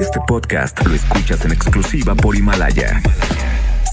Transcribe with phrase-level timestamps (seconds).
[0.00, 3.00] Este podcast lo escuchas en exclusiva por Himalaya.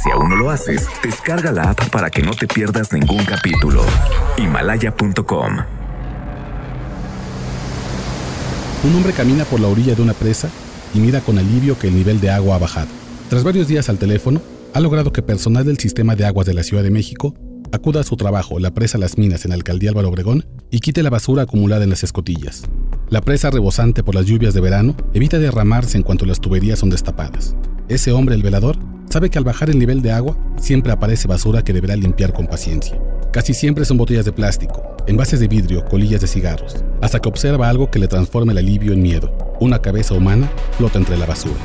[0.02, 3.84] Si aún no lo haces, descarga la app para que no te pierdas ningún capítulo.
[4.38, 5.58] Himalaya.com
[8.86, 10.50] Un hombre camina por la orilla de una presa
[10.96, 12.88] y mira con alivio que el nivel de agua ha bajado.
[13.30, 14.42] Tras varios días al teléfono,
[14.74, 17.36] ha logrado que personal del sistema de aguas de la Ciudad de México
[17.72, 21.04] acuda a su trabajo, la presa Las Minas en la alcaldía Álvaro Obregón, y quite
[21.04, 22.64] la basura acumulada en las escotillas.
[23.10, 26.90] La presa rebosante por las lluvias de verano evita derramarse en cuanto las tuberías son
[26.90, 27.56] destapadas.
[27.88, 28.76] Ese hombre, el velador,
[29.10, 32.48] sabe que al bajar el nivel de agua siempre aparece basura que deberá limpiar con
[32.48, 33.00] paciencia.
[33.32, 37.70] Casi siempre son botellas de plástico, envases de vidrio, colillas de cigarros, hasta que observa
[37.70, 39.32] algo que le transforma el alivio en miedo.
[39.62, 41.56] Una cabeza humana flota entre la basura.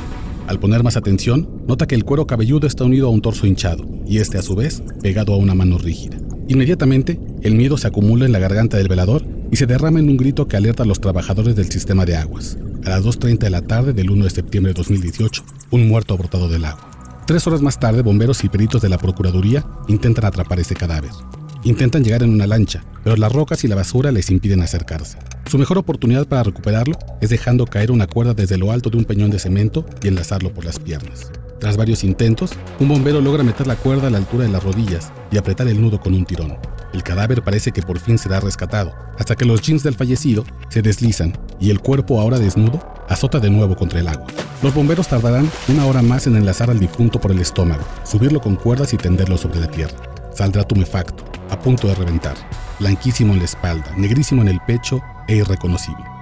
[0.47, 3.85] Al poner más atención, nota que el cuero cabelludo está unido a un torso hinchado
[4.05, 6.17] y este a su vez pegado a una mano rígida.
[6.47, 10.17] Inmediatamente, el miedo se acumula en la garganta del velador y se derrama en un
[10.17, 12.57] grito que alerta a los trabajadores del sistema de aguas.
[12.85, 16.17] A las 2.30 de la tarde del 1 de septiembre de 2018, un muerto ha
[16.17, 16.89] brotado del agua.
[17.25, 21.11] Tres horas más tarde, bomberos y peritos de la Procuraduría intentan atrapar ese cadáver.
[21.63, 25.17] Intentan llegar en una lancha, pero las rocas y la basura les impiden acercarse.
[25.49, 29.05] Su mejor oportunidad para recuperarlo es dejando caer una cuerda desde lo alto de un
[29.05, 31.31] peñón de cemento y enlazarlo por las piernas.
[31.63, 35.13] Tras varios intentos, un bombero logra meter la cuerda a la altura de las rodillas
[35.31, 36.57] y apretar el nudo con un tirón.
[36.91, 40.81] El cadáver parece que por fin será rescatado, hasta que los jeans del fallecido se
[40.81, 44.27] deslizan y el cuerpo ahora desnudo azota de nuevo contra el agua.
[44.61, 48.57] Los bomberos tardarán una hora más en enlazar al difunto por el estómago, subirlo con
[48.57, 49.95] cuerdas y tenderlo sobre la tierra.
[50.33, 52.35] Saldrá tumefacto, a punto de reventar,
[52.77, 56.12] blanquísimo en la espalda, negrísimo en el pecho e irreconocible.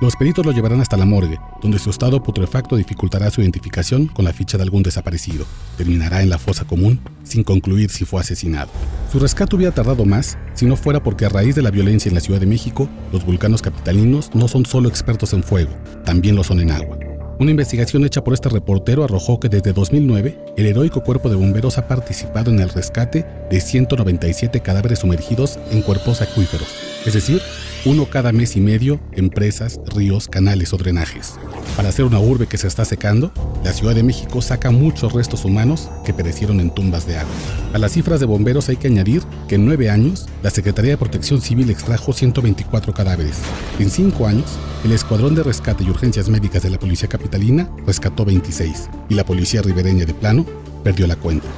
[0.00, 4.24] Los peritos lo llevarán hasta la morgue, donde su estado putrefacto dificultará su identificación con
[4.24, 5.44] la ficha de algún desaparecido.
[5.76, 8.70] Terminará en la fosa común sin concluir si fue asesinado.
[9.12, 12.14] Su rescate hubiera tardado más si no fuera porque a raíz de la violencia en
[12.14, 16.44] la Ciudad de México, los vulcanos capitalinos no son solo expertos en fuego, también lo
[16.44, 16.99] son en agua.
[17.40, 21.78] Una investigación hecha por este reportero arrojó que desde 2009 el heroico cuerpo de bomberos
[21.78, 26.68] ha participado en el rescate de 197 cadáveres sumergidos en cuerpos acuíferos,
[27.06, 27.40] es decir,
[27.86, 31.38] uno cada mes y medio en presas, ríos, canales o drenajes.
[31.80, 33.32] Para hacer una urbe que se está secando,
[33.64, 37.32] la Ciudad de México saca muchos restos humanos que perecieron en tumbas de agua.
[37.72, 40.98] A las cifras de bomberos hay que añadir que en nueve años, la Secretaría de
[40.98, 43.38] Protección Civil extrajo 124 cadáveres.
[43.78, 48.26] En cinco años, el Escuadrón de Rescate y Urgencias Médicas de la Policía Capitalina rescató
[48.26, 50.44] 26 y la Policía Ribereña de Plano
[50.84, 51.48] perdió la cuenta.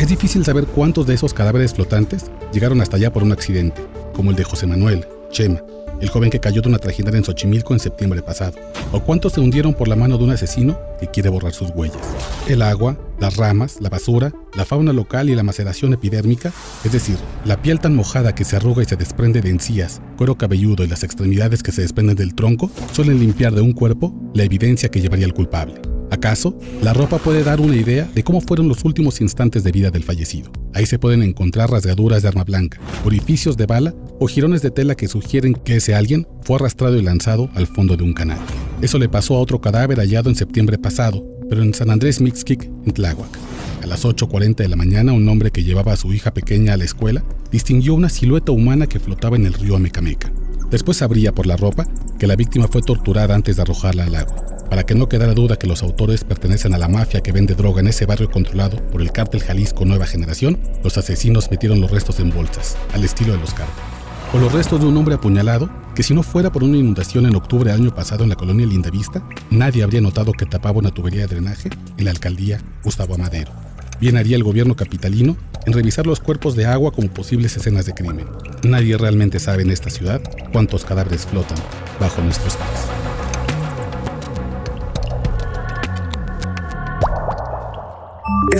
[0.00, 3.80] Es difícil saber cuántos de esos cadáveres flotantes llegaron hasta allá por un accidente,
[4.14, 5.60] como el de José Manuel, Chema,
[6.00, 8.58] el joven que cayó de una trajinera en Xochimilco en septiembre pasado,
[8.92, 12.00] o cuántos se hundieron por la mano de un asesino que quiere borrar sus huellas.
[12.48, 16.52] El agua, las ramas, la basura, la fauna local y la maceración epidérmica,
[16.84, 20.36] es decir, la piel tan mojada que se arruga y se desprende de encías, cuero
[20.36, 24.44] cabelludo y las extremidades que se desprenden del tronco, suelen limpiar de un cuerpo la
[24.44, 25.80] evidencia que llevaría al culpable.
[26.10, 29.90] ¿Acaso la ropa puede dar una idea de cómo fueron los últimos instantes de vida
[29.90, 30.50] del fallecido?
[30.74, 34.96] Ahí se pueden encontrar rasgaduras de arma blanca, orificios de bala o jirones de tela
[34.96, 38.38] que sugieren que ese alguien fue arrastrado y lanzado al fondo de un canal.
[38.82, 42.64] Eso le pasó a otro cadáver hallado en septiembre pasado, pero en San Andrés Mixquic,
[42.64, 43.38] en Tláhuac.
[43.82, 46.76] A las 8.40 de la mañana, un hombre que llevaba a su hija pequeña a
[46.76, 50.32] la escuela distinguió una silueta humana que flotaba en el río Amecameca.
[50.70, 51.86] Después sabría por la ropa
[52.18, 54.59] que la víctima fue torturada antes de arrojarla al agua.
[54.70, 57.80] Para que no quedara duda que los autores pertenecen a la mafia que vende droga
[57.80, 62.20] en ese barrio controlado por el cártel Jalisco Nueva Generación, los asesinos metieron los restos
[62.20, 63.82] en bolsas, al estilo de los cárteles.
[64.32, 67.34] O los restos de un hombre apuñalado que si no fuera por una inundación en
[67.34, 71.22] octubre del año pasado en la colonia Lindavista, nadie habría notado que tapaba una tubería
[71.22, 73.50] de drenaje en la alcaldía Gustavo Amadero.
[74.00, 75.36] Bien haría el gobierno capitalino
[75.66, 78.26] en revisar los cuerpos de agua como posibles escenas de crimen.
[78.62, 80.22] Nadie realmente sabe en esta ciudad
[80.52, 81.58] cuántos cadáveres flotan
[81.98, 82.99] bajo nuestros pies.